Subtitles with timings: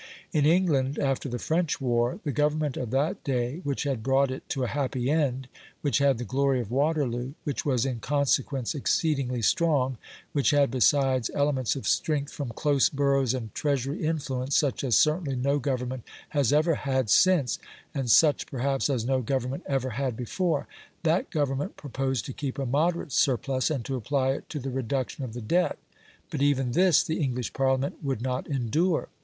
[0.33, 4.49] In England, after the French war, the Government of that day, which had brought it
[4.49, 5.47] to a happy end,
[5.81, 9.99] which had the glory of Waterloo, which was in consequence exceedingly strong,
[10.33, 15.35] which had besides elements of strength from close boroughs and Treasury influence such as certainly
[15.35, 17.59] no Government has ever had since,
[17.93, 20.65] and such perhaps as no Government ever had before
[21.03, 25.23] that Government proposed to keep a moderate surplus and to apply it to the reduction
[25.23, 25.77] of the debt,
[26.31, 29.07] but even this the English Parliament would not endure.